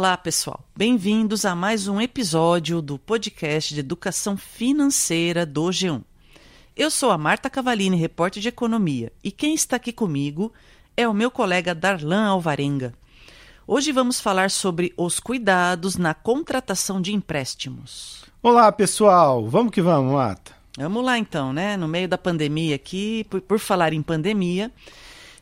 [0.00, 0.64] Olá, pessoal.
[0.74, 6.00] Bem-vindos a mais um episódio do podcast de educação financeira do G1.
[6.74, 10.50] Eu sou a Marta Cavalini, repórter de economia, e quem está aqui comigo
[10.96, 12.94] é o meu colega Darlan Alvarenga.
[13.66, 18.24] Hoje vamos falar sobre os cuidados na contratação de empréstimos.
[18.42, 19.46] Olá, pessoal.
[19.50, 20.52] Vamos que vamos, Marta.
[20.78, 21.76] Vamos lá então, né?
[21.76, 24.72] No meio da pandemia aqui, por, por falar em pandemia,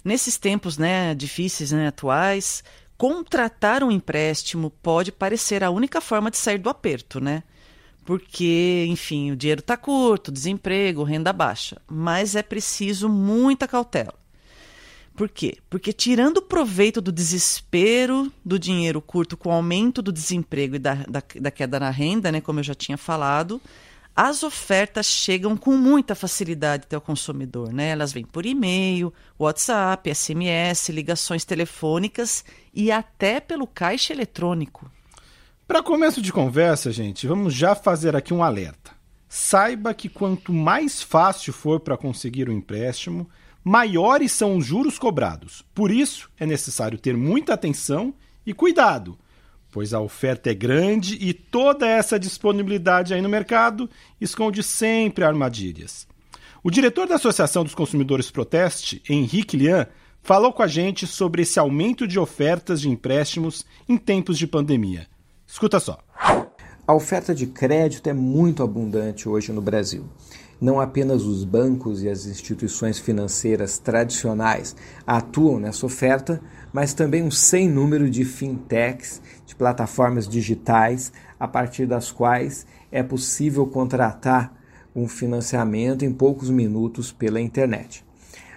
[0.05, 2.65] nesses tempos, né, difíceis, né, atuais,
[2.99, 7.45] contratar um empréstimo pode parecer a única forma de sair do aperto, né?
[8.05, 11.81] Porque, enfim, o dinheiro está curto, desemprego, renda baixa.
[11.87, 14.15] Mas é preciso muita cautela.
[15.15, 15.59] Por quê?
[15.69, 20.95] Porque tirando proveito do desespero do dinheiro curto com o aumento do desemprego e da,
[21.09, 23.61] da, da queda na renda, né, como eu já tinha falado,
[24.21, 27.91] as ofertas chegam com muita facilidade até o consumidor, né?
[27.91, 32.45] Elas vêm por e-mail, WhatsApp, SMS, ligações telefônicas
[32.75, 34.91] e até pelo caixa eletrônico.
[35.69, 38.91] Para começo de conversa, gente, vamos já fazer aqui um alerta.
[39.29, 43.31] Saiba que quanto mais fácil for para conseguir um empréstimo,
[43.63, 45.65] maiores são os juros cobrados.
[45.73, 48.13] Por isso, é necessário ter muita atenção
[48.45, 49.17] e cuidado
[49.79, 53.89] pois a oferta é grande e toda essa disponibilidade aí no mercado
[54.21, 56.05] esconde sempre armadilhas.
[56.65, 59.87] O diretor da Associação dos Consumidores Proteste, Henrique Lian,
[60.21, 65.07] falou com a gente sobre esse aumento de ofertas de empréstimos em tempos de pandemia.
[65.47, 66.01] Escuta só.
[66.85, 70.07] A oferta de crédito é muito abundante hoje no Brasil.
[70.61, 74.75] Não apenas os bancos e as instituições financeiras tradicionais
[75.07, 76.43] atuam nessa oferta,
[76.73, 83.03] mas também um sem número de fintechs, de plataformas digitais, a partir das quais é
[83.03, 84.53] possível contratar
[84.95, 88.05] um financiamento em poucos minutos pela internet.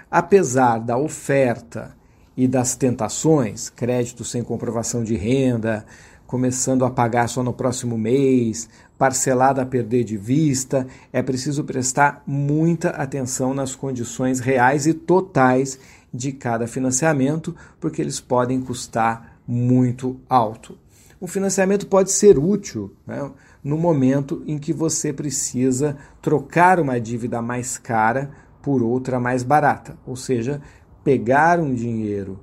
[0.10, 1.96] Apesar da oferta
[2.36, 5.86] e das tentações, crédito sem comprovação de renda,
[6.26, 12.24] começando a pagar só no próximo mês, parcelado a perder de vista, é preciso prestar
[12.26, 15.78] muita atenção nas condições reais e totais
[16.14, 20.78] de cada financiamento, porque eles podem custar muito alto.
[21.20, 23.30] O financiamento pode ser útil né,
[23.64, 29.98] no momento em que você precisa trocar uma dívida mais cara por outra mais barata,
[30.06, 30.62] ou seja,
[31.04, 32.40] pegar um dinheiro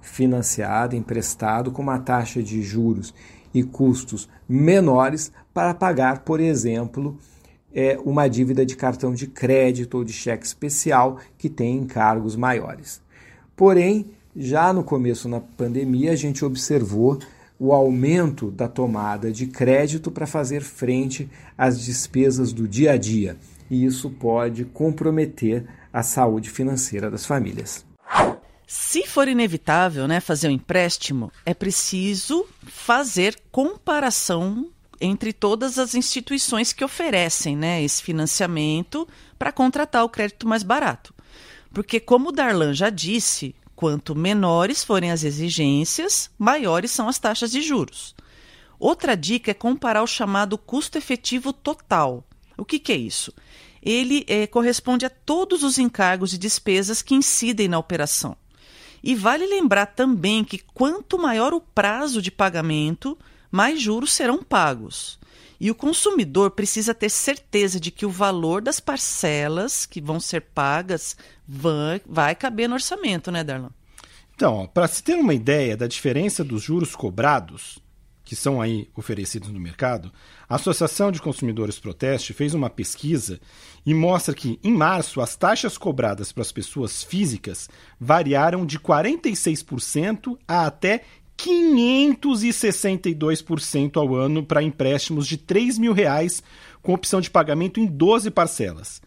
[0.00, 3.14] financiado, emprestado, com uma taxa de juros
[3.52, 7.18] e custos menores para pagar, por exemplo,
[7.74, 13.00] é uma dívida de cartão de crédito ou de cheque especial que tem encargos maiores.
[13.54, 17.18] Porém, já no começo na pandemia, a gente observou
[17.58, 23.36] o aumento da tomada de crédito para fazer frente às despesas do dia a dia,
[23.70, 27.84] e isso pode comprometer a saúde financeira das famílias.
[28.66, 36.72] Se for inevitável né, fazer um empréstimo, é preciso fazer comparação entre todas as instituições
[36.72, 41.14] que oferecem né, esse financiamento para contratar o crédito mais barato.
[41.72, 47.50] Porque, como o Darlan já disse, quanto menores forem as exigências, maiores são as taxas
[47.50, 48.14] de juros.
[48.78, 52.24] Outra dica é comparar o chamado custo efetivo total.
[52.56, 53.32] O que, que é isso?
[53.82, 58.36] Ele é, corresponde a todos os encargos e despesas que incidem na operação.
[59.02, 63.16] E vale lembrar também que quanto maior o prazo de pagamento,
[63.50, 65.18] mais juros serão pagos.
[65.60, 70.40] E o consumidor precisa ter certeza de que o valor das parcelas que vão ser
[70.40, 71.16] pagas
[71.46, 73.70] vai, vai caber no orçamento, né, Darlan?
[74.34, 77.78] Então, para se ter uma ideia da diferença dos juros cobrados,
[78.24, 80.10] que são aí oferecidos no mercado,
[80.48, 83.40] a Associação de Consumidores Proteste fez uma pesquisa
[83.84, 87.68] e mostra que, em março, as taxas cobradas para as pessoas físicas
[87.98, 91.02] variaram de 46% a até
[91.40, 96.40] 562% ao ano para empréstimos de 3 mil reais
[96.82, 99.00] com opção de pagamento em 12 parcelas.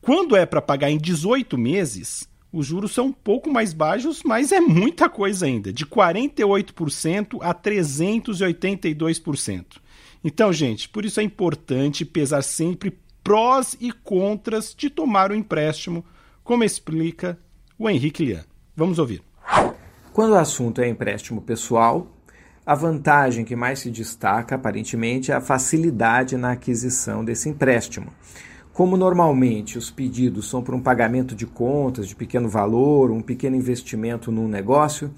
[0.00, 4.52] Quando é para pagar em 18 meses, os juros são um pouco mais baixos, mas
[4.52, 9.80] é muita coisa ainda, de 48% a 382%.
[10.24, 16.04] Então, gente, por isso é importante pesar sempre prós e contras de tomar o empréstimo,
[16.44, 17.38] como explica
[17.78, 18.44] o Henrique Lian.
[18.76, 19.22] Vamos ouvir.
[20.12, 22.06] Quando o assunto é empréstimo pessoal,
[22.66, 28.12] a vantagem que mais se destaca, aparentemente, é a facilidade na aquisição desse empréstimo.
[28.74, 33.56] Como normalmente os pedidos são para um pagamento de contas de pequeno valor, um pequeno
[33.56, 35.10] investimento num negócio,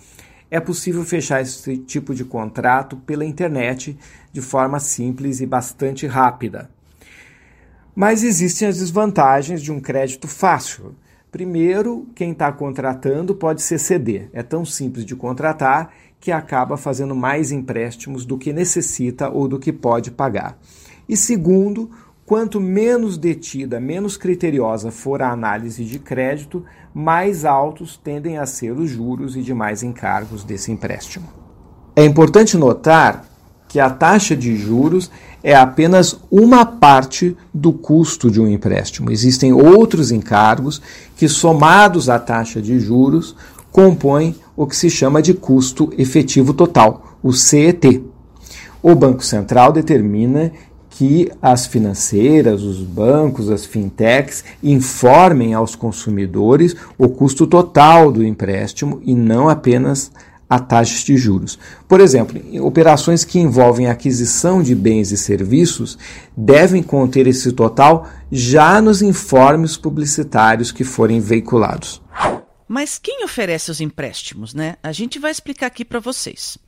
[0.48, 3.98] é possível fechar esse tipo de contrato pela internet
[4.32, 6.70] de forma simples e bastante rápida.
[7.96, 10.94] Mas existem as desvantagens de um crédito fácil.
[11.34, 14.30] Primeiro, quem está contratando pode se exceder.
[14.32, 19.58] É tão simples de contratar que acaba fazendo mais empréstimos do que necessita ou do
[19.58, 20.56] que pode pagar.
[21.08, 21.90] E segundo,
[22.24, 26.64] quanto menos detida, menos criteriosa for a análise de crédito,
[26.94, 31.26] mais altos tendem a ser os juros e demais encargos desse empréstimo.
[31.96, 33.24] É importante notar
[33.74, 35.10] que a taxa de juros
[35.42, 39.10] é apenas uma parte do custo de um empréstimo.
[39.10, 40.80] Existem outros encargos
[41.16, 43.34] que, somados à taxa de juros,
[43.72, 48.00] compõem o que se chama de custo efetivo total, o CET.
[48.80, 50.52] O Banco Central determina
[50.88, 59.00] que as financeiras, os bancos, as fintechs informem aos consumidores o custo total do empréstimo
[59.04, 60.12] e não apenas
[60.54, 61.58] a taxas de juros.
[61.88, 65.98] Por exemplo, operações que envolvem aquisição de bens e serviços
[66.36, 72.02] devem conter esse total já nos informes publicitários que forem veiculados.
[72.66, 74.76] Mas quem oferece os empréstimos, né?
[74.82, 76.58] A gente vai explicar aqui para vocês.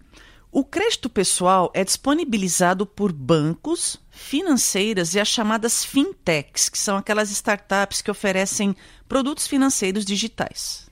[0.53, 7.31] O crédito pessoal é disponibilizado por bancos, financeiras e as chamadas fintechs, que são aquelas
[7.31, 8.75] startups que oferecem
[9.09, 10.86] produtos financeiros digitais.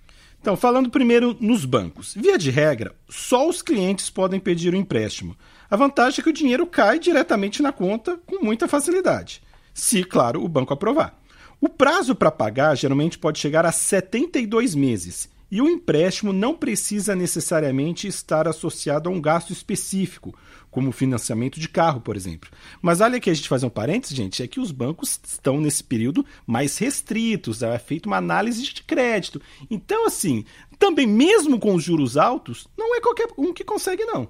[0.44, 2.12] Então, falando primeiro nos bancos.
[2.14, 5.34] Via de regra, só os clientes podem pedir o empréstimo.
[5.70, 9.42] A vantagem é que o dinheiro cai diretamente na conta com muita facilidade,
[9.72, 11.18] se, claro, o banco aprovar.
[11.58, 17.16] O prazo para pagar geralmente pode chegar a 72 meses e o empréstimo não precisa
[17.16, 20.38] necessariamente estar associado a um gasto específico,
[20.74, 22.50] como financiamento de carro, por exemplo.
[22.82, 25.84] Mas olha aqui, a gente faz um parênteses, gente, é que os bancos estão nesse
[25.84, 29.40] período mais restritos, é feita uma análise de crédito.
[29.70, 30.44] Então, assim,
[30.76, 34.28] também mesmo com os juros altos, não é qualquer um que consegue, não.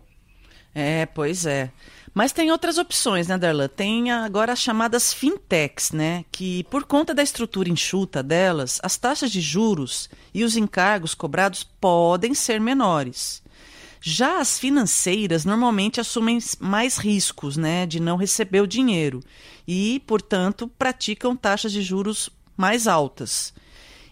[0.74, 1.72] É, pois é.
[2.12, 3.66] Mas tem outras opções, né, Darlan?
[3.66, 6.26] Tem agora as chamadas fintechs, né?
[6.30, 11.64] Que por conta da estrutura enxuta delas, as taxas de juros e os encargos cobrados
[11.64, 13.42] podem ser menores.
[14.06, 19.20] Já as financeiras normalmente assumem mais riscos, né, de não receber o dinheiro
[19.66, 23.54] e, portanto, praticam taxas de juros mais altas.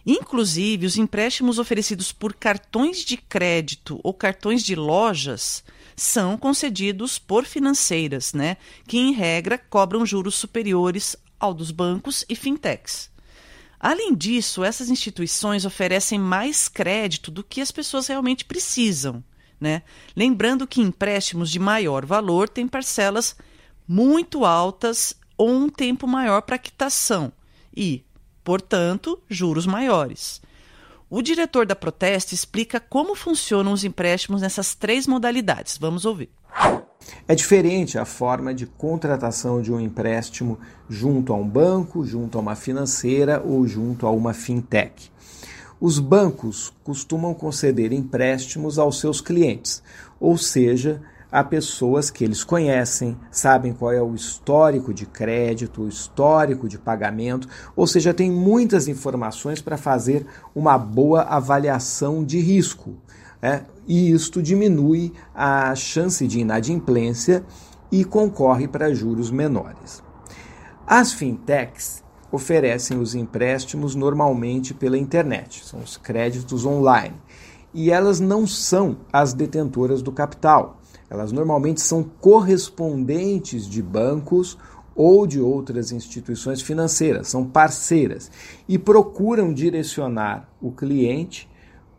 [0.03, 5.63] Inclusive, os empréstimos oferecidos por cartões de crédito ou cartões de lojas
[5.95, 8.57] são concedidos por financeiras, né,
[8.87, 13.11] que em regra cobram juros superiores ao dos bancos e fintechs.
[13.79, 19.23] Além disso, essas instituições oferecem mais crédito do que as pessoas realmente precisam.
[19.59, 19.81] Né?
[20.15, 23.35] Lembrando que empréstimos de maior valor têm parcelas
[23.87, 27.31] muito altas ou um tempo maior para quitação
[27.75, 28.03] e,
[28.43, 30.41] portanto, juros maiores.
[31.09, 35.77] O diretor da Proteste explica como funcionam os empréstimos nessas três modalidades.
[35.77, 36.29] Vamos ouvir.
[37.27, 40.59] É diferente a forma de contratação de um empréstimo
[40.89, 45.11] junto a um banco, junto a uma financeira ou junto a uma fintech.
[45.85, 49.83] Os bancos costumam conceder empréstimos aos seus clientes,
[50.17, 55.89] ou seja, a pessoas que eles conhecem, sabem qual é o histórico de crédito, o
[55.89, 60.25] histórico de pagamento, ou seja, tem muitas informações para fazer
[60.55, 62.95] uma boa avaliação de risco.
[63.41, 63.65] Né?
[63.85, 67.43] E isto diminui a chance de inadimplência
[67.91, 70.01] e concorre para juros menores.
[70.87, 72.02] As fintechs
[72.33, 77.15] oferecem os empréstimos normalmente pela internet, são os créditos online,
[77.73, 80.81] e elas não são as detentoras do capital
[81.13, 84.57] elas normalmente são correspondentes de bancos
[84.95, 88.31] ou de outras instituições financeiras, são parceiras
[88.67, 91.47] e procuram direcionar o cliente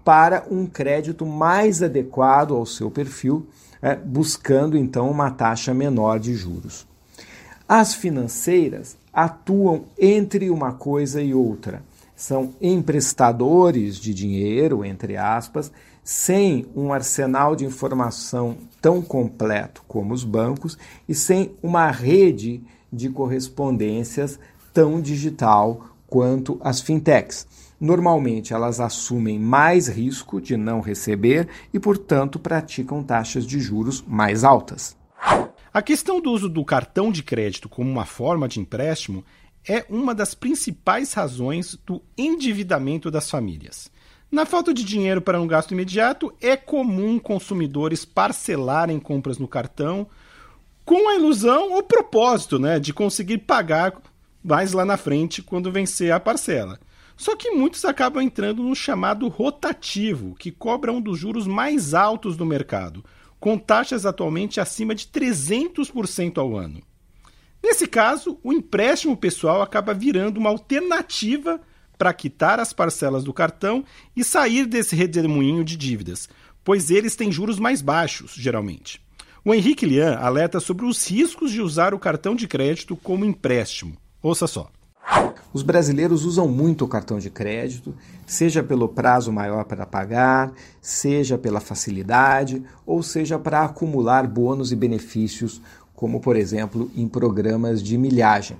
[0.04, 3.46] para um crédito mais adequado ao seu perfil,
[3.80, 6.84] é, buscando então uma taxa menor de juros.
[7.68, 11.82] As financeiras atuam entre uma coisa e outra.
[12.14, 20.24] São emprestadores de dinheiro, entre aspas, sem um arsenal de informação tão completo como os
[20.24, 20.76] bancos
[21.08, 24.38] e sem uma rede de correspondências
[24.74, 27.46] tão digital quanto as fintechs.
[27.80, 34.44] Normalmente elas assumem mais risco de não receber e, portanto, praticam taxas de juros mais
[34.44, 34.94] altas.
[35.74, 39.24] A questão do uso do cartão de crédito como uma forma de empréstimo
[39.68, 43.90] é uma das principais razões do endividamento das famílias.
[44.30, 50.06] Na falta de dinheiro para um gasto imediato, é comum consumidores parcelarem compras no cartão
[50.84, 54.00] com a ilusão ou propósito né, de conseguir pagar
[54.44, 56.78] mais lá na frente quando vencer a parcela.
[57.16, 62.36] Só que muitos acabam entrando no chamado rotativo, que cobra um dos juros mais altos
[62.36, 63.04] do mercado,
[63.44, 66.80] com taxas atualmente acima de 300% ao ano.
[67.62, 71.60] Nesse caso, o empréstimo pessoal acaba virando uma alternativa
[71.98, 73.84] para quitar as parcelas do cartão
[74.16, 76.26] e sair desse redemoinho de dívidas,
[76.64, 78.98] pois eles têm juros mais baixos, geralmente.
[79.44, 83.94] O Henrique Lian alerta sobre os riscos de usar o cartão de crédito como empréstimo.
[84.22, 84.70] Ouça só.
[85.54, 87.94] Os brasileiros usam muito o cartão de crédito,
[88.26, 94.76] seja pelo prazo maior para pagar, seja pela facilidade, ou seja para acumular bônus e
[94.76, 95.62] benefícios,
[95.94, 98.56] como por exemplo em programas de milhagem.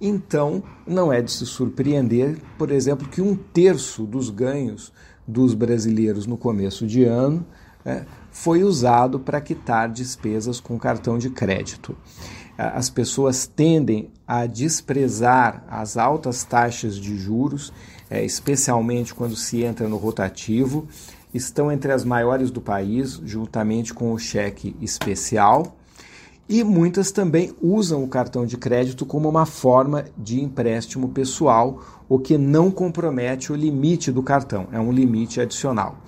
[0.00, 4.90] Então, não é de se surpreender, por exemplo, que um terço dos ganhos
[5.26, 7.44] dos brasileiros no começo de ano
[7.84, 11.94] é, foi usado para quitar despesas com cartão de crédito.
[12.58, 17.72] As pessoas tendem a desprezar as altas taxas de juros,
[18.10, 20.88] é, especialmente quando se entra no rotativo,
[21.32, 25.76] estão entre as maiores do país, juntamente com o cheque especial.
[26.48, 32.18] E muitas também usam o cartão de crédito como uma forma de empréstimo pessoal, o
[32.18, 35.98] que não compromete o limite do cartão, é um limite adicional.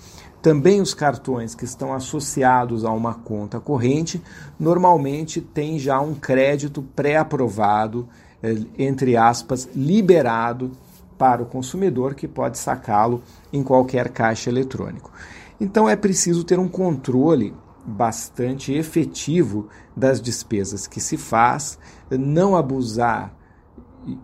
[0.43, 4.23] Também os cartões que estão associados a uma conta corrente
[4.59, 8.09] normalmente têm já um crédito pré-aprovado,
[8.43, 10.71] eh, entre aspas, liberado
[11.19, 15.13] para o consumidor que pode sacá-lo em qualquer caixa eletrônico.
[15.61, 17.55] Então é preciso ter um controle
[17.85, 21.79] bastante efetivo das despesas que se faz,
[22.11, 23.35] não abusar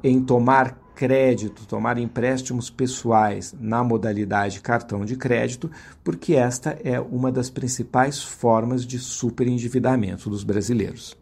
[0.03, 5.71] em tomar crédito, tomar empréstimos pessoais na modalidade cartão de crédito,
[6.03, 11.15] porque esta é uma das principais formas de superendividamento dos brasileiros.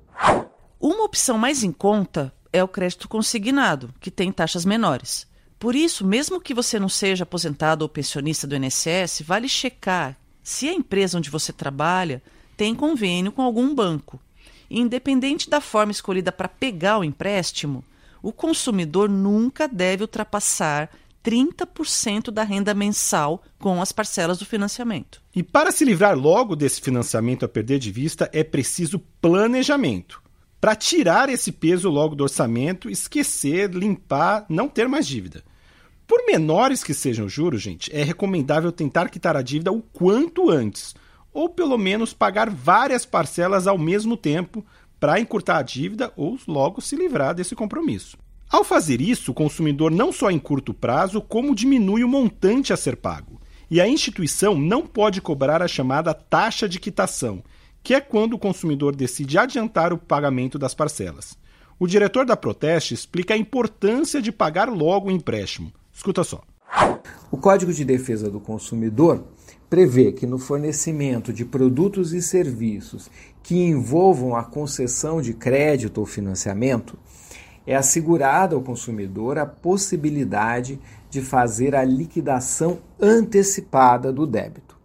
[0.81, 5.26] Uma opção mais em conta é o crédito consignado, que tem taxas menores.
[5.59, 10.69] Por isso, mesmo que você não seja aposentado ou pensionista do INSS, vale checar se
[10.69, 12.23] a empresa onde você trabalha
[12.57, 14.21] tem convênio com algum banco.
[14.71, 17.85] Independente da forma escolhida para pegar o empréstimo,
[18.25, 20.88] o consumidor nunca deve ultrapassar
[21.23, 25.21] 30% da renda mensal com as parcelas do financiamento.
[25.37, 30.23] E para se livrar logo desse financiamento a perder de vista, é preciso planejamento.
[30.59, 35.45] Para tirar esse peso logo do orçamento, esquecer, limpar, não ter mais dívida.
[36.07, 40.49] Por menores que sejam os juros, gente, é recomendável tentar quitar a dívida o quanto
[40.49, 40.95] antes,
[41.31, 44.64] ou pelo menos pagar várias parcelas ao mesmo tempo
[44.98, 48.16] para encurtar a dívida ou logo se livrar desse compromisso.
[48.50, 52.76] Ao fazer isso, o consumidor não só encurta o prazo, como diminui o montante a
[52.76, 53.40] ser pago.
[53.70, 57.42] E a instituição não pode cobrar a chamada taxa de quitação,
[57.82, 61.36] que é quando o consumidor decide adiantar o pagamento das parcelas.
[61.78, 65.72] O diretor da Proteste explica a importância de pagar logo o empréstimo.
[65.92, 66.40] Escuta só.
[67.30, 69.24] O Código de Defesa do Consumidor
[69.68, 73.11] prevê que no fornecimento de produtos e serviços
[73.42, 76.99] que envolvam a concessão de crédito ou financiamento,
[77.66, 80.78] é assegurada ao consumidor a possibilidade
[81.09, 84.76] de fazer a liquidação antecipada do débito.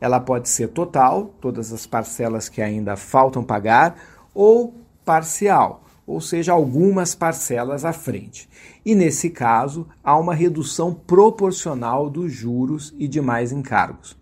[0.00, 3.96] Ela pode ser total, todas as parcelas que ainda faltam pagar,
[4.34, 4.74] ou
[5.04, 8.48] parcial, ou seja, algumas parcelas à frente.
[8.84, 14.16] E nesse caso, há uma redução proporcional dos juros e demais encargos.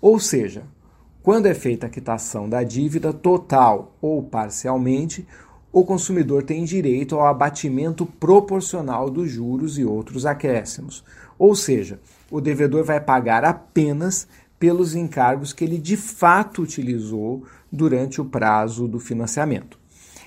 [0.00, 0.64] Ou seja,
[1.22, 5.26] quando é feita a quitação da dívida total ou parcialmente,
[5.72, 11.04] o consumidor tem direito ao abatimento proporcional dos juros e outros acréscimos.
[11.38, 14.26] Ou seja, o devedor vai pagar apenas
[14.58, 19.79] pelos encargos que ele de fato utilizou durante o prazo do financiamento.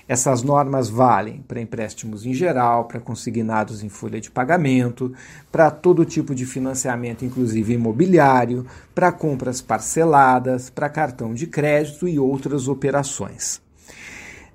[0.06, 5.12] Essas normas valem para empréstimos em geral, para consignados em folha de pagamento,
[5.50, 12.18] para todo tipo de financiamento, inclusive imobiliário, para compras parceladas, para cartão de crédito e
[12.18, 13.62] outras operações.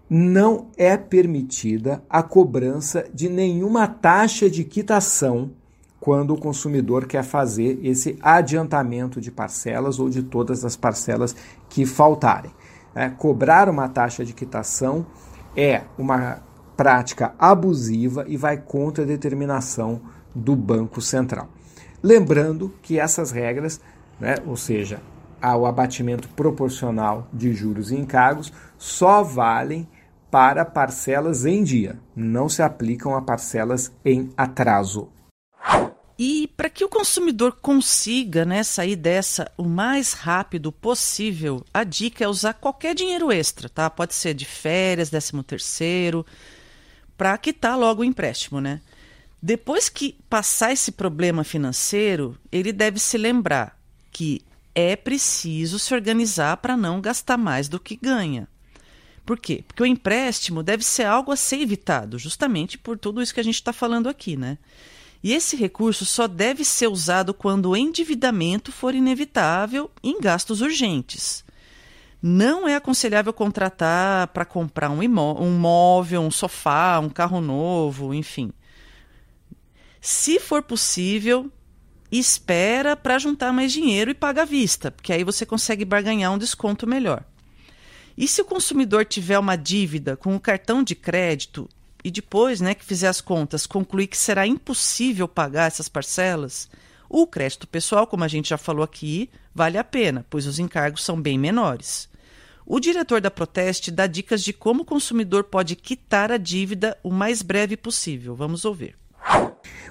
[0.07, 5.51] Não é permitida a cobrança de nenhuma taxa de quitação
[5.99, 11.35] quando o consumidor quer fazer esse adiantamento de parcelas ou de todas as parcelas
[11.67, 12.51] que faltarem.
[12.95, 15.05] É, cobrar uma taxa de quitação
[15.59, 16.41] é uma
[16.77, 19.99] prática abusiva e vai contra a determinação
[20.33, 21.49] do Banco Central.
[22.01, 23.81] Lembrando que essas regras,
[24.17, 25.01] né, ou seja,
[25.41, 29.85] o abatimento proporcional de juros e encargos, só valem
[30.31, 35.09] para parcelas em dia, não se aplicam a parcelas em atraso.
[36.21, 42.25] E para que o consumidor consiga né, sair dessa o mais rápido possível, a dica
[42.25, 43.89] é usar qualquer dinheiro extra, tá?
[43.89, 46.25] Pode ser de férias, décimo terceiro,
[47.17, 48.81] para quitar logo o empréstimo, né?
[49.41, 53.79] Depois que passar esse problema financeiro, ele deve se lembrar
[54.11, 54.41] que
[54.75, 58.45] é preciso se organizar para não gastar mais do que ganha.
[59.25, 59.63] Por quê?
[59.65, 63.43] Porque o empréstimo deve ser algo a ser evitado, justamente por tudo isso que a
[63.43, 64.57] gente está falando aqui, né?
[65.21, 71.43] E esse recurso só deve ser usado quando o endividamento for inevitável em gastos urgentes.
[72.21, 78.51] Não é aconselhável contratar para comprar um, um móvel, um sofá, um carro novo, enfim.
[80.01, 81.51] Se for possível,
[82.11, 86.38] espera para juntar mais dinheiro e paga à vista, porque aí você consegue barganhar um
[86.38, 87.23] desconto melhor.
[88.17, 91.69] E se o consumidor tiver uma dívida com o cartão de crédito
[92.03, 96.69] e depois, né, que fizer as contas, concluir que será impossível pagar essas parcelas,
[97.09, 101.03] o crédito pessoal, como a gente já falou aqui, vale a pena, pois os encargos
[101.03, 102.07] são bem menores.
[102.65, 107.09] O diretor da Proteste dá dicas de como o consumidor pode quitar a dívida o
[107.09, 108.35] mais breve possível.
[108.35, 108.95] Vamos ouvir.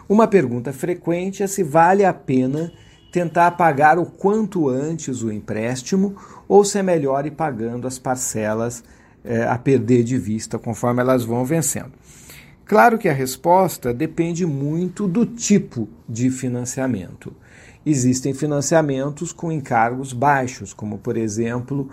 [0.09, 2.73] Uma pergunta frequente é se vale a pena
[3.11, 8.85] tentar pagar o quanto antes o empréstimo ou se é melhor ir pagando as parcelas
[9.25, 11.93] é, a perder de vista conforme elas vão vencendo.
[12.65, 17.35] Claro que a resposta depende muito do tipo de financiamento.
[17.85, 21.89] Existem financiamentos com encargos baixos, como por exemplo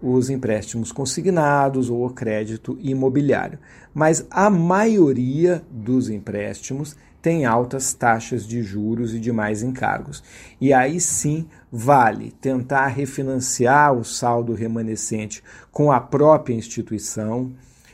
[0.00, 3.58] os empréstimos consignados ou o crédito imobiliário.
[3.92, 10.22] Mas a maioria dos empréstimos tem altas taxas de juros e demais encargos.
[10.60, 17.52] E aí sim vale tentar refinanciar o saldo remanescente com a própria instituição,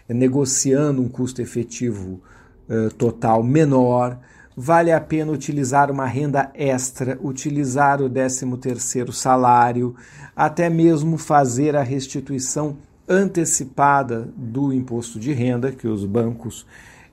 [0.08, 2.20] negociando um custo efetivo
[2.68, 4.18] uh, total menor.
[4.56, 9.94] Vale a pena utilizar uma renda extra, utilizar o 13º salário,
[10.34, 12.78] até mesmo fazer a restituição
[13.08, 16.66] antecipada do imposto de renda que os bancos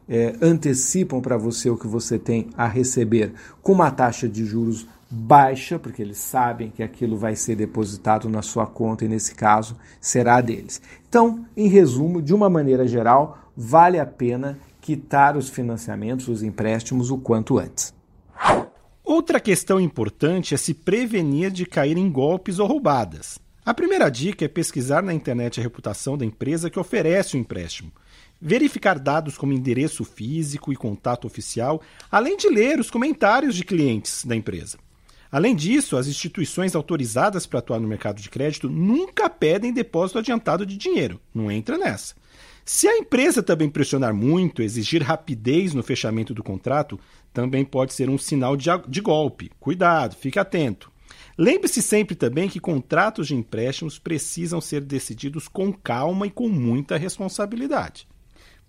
[0.08, 4.88] é, antecipam para você o que você tem a receber com uma taxa de juros
[5.10, 9.78] baixa, porque eles sabem que aquilo vai ser depositado na sua conta e, nesse caso,
[10.02, 10.82] será deles.
[11.08, 17.12] Então, em resumo, de uma maneira geral, vale a pena quitar os financiamentos, os empréstimos,
[17.12, 17.94] o quanto antes.
[19.04, 23.38] Outra questão importante é se prevenir de cair em golpes ou roubadas.
[23.64, 27.92] A primeira dica é pesquisar na internet a reputação da empresa que oferece o empréstimo
[28.46, 34.26] verificar dados como endereço físico e contato oficial, além de ler os comentários de clientes
[34.26, 34.78] da empresa.
[35.32, 40.66] Além disso, as instituições autorizadas para atuar no mercado de crédito nunca pedem depósito adiantado
[40.66, 41.22] de dinheiro.
[41.34, 42.16] Não entra nessa.
[42.66, 47.00] Se a empresa também pressionar muito, exigir rapidez no fechamento do contrato,
[47.34, 49.52] também pode ser um sinal de, de golpe.
[49.58, 50.92] Cuidado, fique atento.
[51.38, 56.98] Lembre-se sempre também que contratos de empréstimos precisam ser decididos com calma e com muita
[56.98, 58.06] responsabilidade.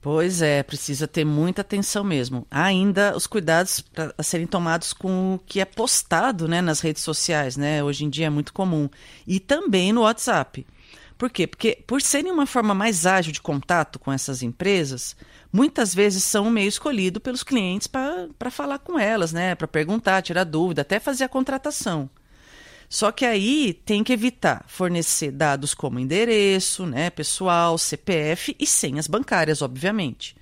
[0.05, 2.47] Pois é, precisa ter muita atenção mesmo.
[2.51, 3.83] Ainda os cuidados
[4.19, 7.83] a serem tomados com o que é postado né, nas redes sociais, né?
[7.83, 8.91] Hoje em dia é muito comum.
[9.27, 10.67] E também no WhatsApp.
[11.17, 11.47] Por quê?
[11.47, 15.17] Porque por serem uma forma mais ágil de contato com essas empresas,
[15.51, 19.55] muitas vezes são o meio escolhido pelos clientes para falar com elas, né?
[19.55, 22.11] Para perguntar, tirar dúvida, até fazer a contratação.
[22.95, 29.09] Só que aí tem que evitar fornecer dados como endereço, né, pessoal, CPF e senhas
[29.09, 30.37] bancárias, obviamente.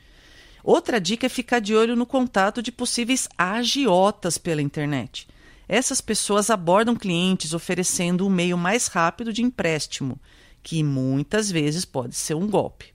[0.63, 5.27] Outra dica é ficar de olho no contato de possíveis agiotas pela internet.
[5.67, 10.21] Essas pessoas abordam clientes oferecendo um meio mais rápido de empréstimo,
[10.63, 12.93] que muitas vezes pode ser um golpe.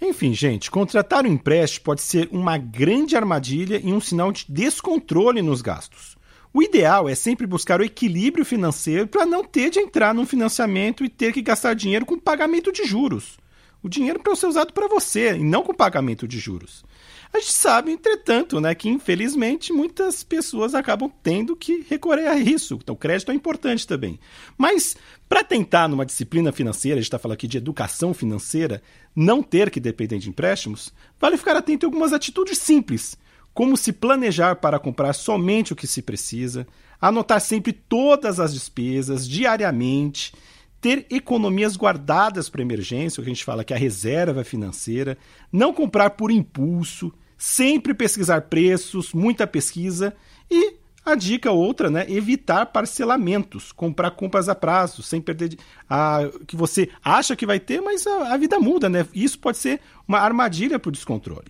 [0.00, 5.42] Enfim, gente, contratar um empréstimo pode ser uma grande armadilha e um sinal de descontrole
[5.42, 6.21] nos gastos.
[6.54, 11.02] O ideal é sempre buscar o equilíbrio financeiro para não ter de entrar num financiamento
[11.02, 13.38] e ter que gastar dinheiro com pagamento de juros.
[13.82, 16.84] O dinheiro para ser usado para você e não com pagamento de juros.
[17.32, 22.78] A gente sabe, entretanto, né, que infelizmente muitas pessoas acabam tendo que recorrer a isso.
[22.80, 24.20] Então, crédito é importante também.
[24.56, 24.94] Mas,
[25.26, 28.82] para tentar, numa disciplina financeira, a gente está falando aqui de educação financeira,
[29.16, 33.16] não ter que depender de empréstimos, vale ficar atento a algumas atitudes simples
[33.54, 36.66] como se planejar para comprar somente o que se precisa,
[37.00, 40.32] anotar sempre todas as despesas diariamente,
[40.80, 45.16] ter economias guardadas para emergência, o que a gente fala que é a reserva financeira,
[45.52, 50.14] não comprar por impulso, sempre pesquisar preços, muita pesquisa
[50.50, 55.56] e a dica outra, né, evitar parcelamentos, comprar compras a prazo, sem perder
[55.90, 59.04] a que você acha que vai ter, mas a, a vida muda, né?
[59.12, 61.48] Isso pode ser uma armadilha para o descontrole.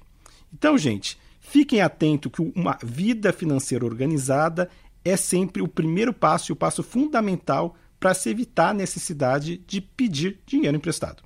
[0.52, 1.18] Então, gente,
[1.52, 4.70] Fiquem atentos que uma vida financeira organizada
[5.04, 9.78] é sempre o primeiro passo e o passo fundamental para se evitar a necessidade de
[9.78, 11.22] pedir dinheiro emprestado.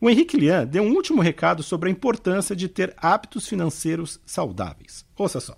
[0.00, 5.06] O Henrique Lian deu um último recado sobre a importância de ter hábitos financeiros saudáveis.
[5.16, 5.56] Ouça só.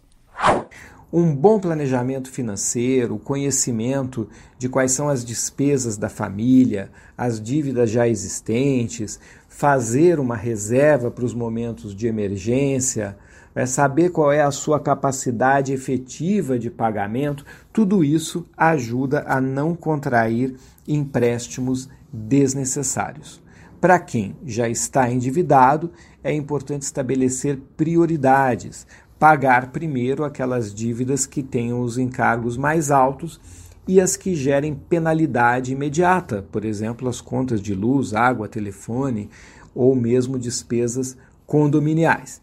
[1.10, 8.06] Um bom planejamento financeiro, conhecimento de quais são as despesas da família, as dívidas já
[8.06, 9.18] existentes,
[9.52, 13.16] fazer uma reserva para os momentos de emergência,
[13.54, 19.74] é saber qual é a sua capacidade efetiva de pagamento, tudo isso ajuda a não
[19.74, 20.56] contrair
[20.88, 23.42] empréstimos desnecessários.
[23.78, 25.92] Para quem já está endividado,
[26.24, 28.86] é importante estabelecer prioridades,
[29.18, 33.38] pagar primeiro aquelas dívidas que tenham os encargos mais altos
[33.86, 39.28] e as que gerem penalidade imediata, por exemplo, as contas de luz, água, telefone
[39.74, 41.16] ou mesmo despesas
[41.46, 42.40] condominiais.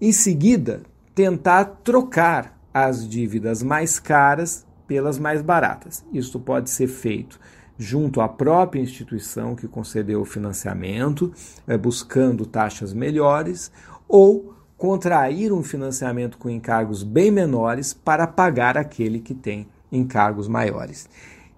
[0.00, 0.82] Em seguida,
[1.14, 6.04] tentar trocar as dívidas mais caras pelas mais baratas.
[6.12, 7.40] Isso pode ser feito
[7.78, 11.32] junto à própria instituição que concedeu o financiamento,
[11.66, 13.70] é, buscando taxas melhores,
[14.08, 21.08] ou contrair um financiamento com encargos bem menores para pagar aquele que tem encargos maiores.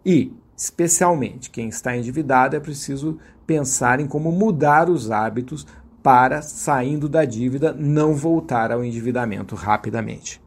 [0.05, 5.67] E, especialmente, quem está endividado é preciso pensar em como mudar os hábitos
[6.03, 10.41] para, saindo da dívida, não voltar ao endividamento rapidamente.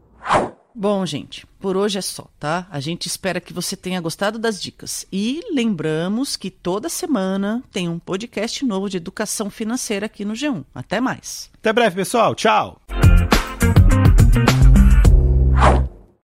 [0.74, 2.66] Bom, gente, por hoje é só, tá?
[2.72, 5.06] A gente espera que você tenha gostado das dicas.
[5.12, 10.64] E lembramos que toda semana tem um podcast novo de educação financeira aqui no G1.
[10.74, 11.52] Até mais.
[11.60, 12.34] Até breve, pessoal.
[12.34, 12.80] Tchau.